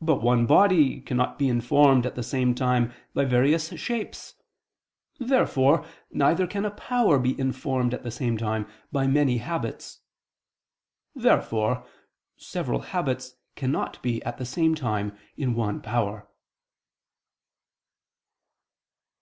But 0.00 0.22
one 0.22 0.46
body 0.46 1.02
cannot 1.02 1.38
be 1.38 1.46
informed 1.50 2.06
at 2.06 2.14
the 2.14 2.22
same 2.22 2.54
time 2.54 2.94
by 3.12 3.26
various 3.26 3.68
shapes. 3.78 4.34
Therefore 5.20 5.84
neither 6.10 6.46
can 6.46 6.64
a 6.64 6.70
power 6.70 7.18
be 7.18 7.38
informed 7.38 7.92
at 7.92 8.02
the 8.02 8.10
same 8.10 8.38
time 8.38 8.66
by 8.90 9.06
many 9.06 9.36
habits. 9.36 10.00
Therefore 11.14 11.84
several 12.38 12.80
habits 12.80 13.36
cannot 13.56 14.02
be 14.02 14.22
at 14.24 14.38
the 14.38 14.46
same 14.46 14.74
time 14.74 15.14
in 15.36 15.54
one 15.54 15.82
power. 15.82 16.26